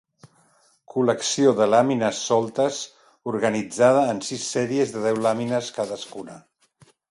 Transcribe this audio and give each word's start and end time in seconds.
Col·lecció 0.93 1.51
de 1.59 1.67
làmines 1.73 2.21
soltes 2.29 2.79
organitzada 3.33 4.07
en 4.15 4.23
sis 4.31 4.49
sèries 4.57 4.97
de 4.97 5.07
deu 5.07 5.23
làmines 5.29 5.73
cadascuna. 5.79 6.43